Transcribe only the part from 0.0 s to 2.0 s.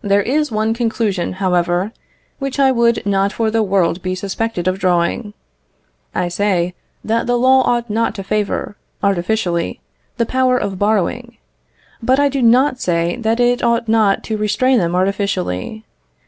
There is one conclusion, however,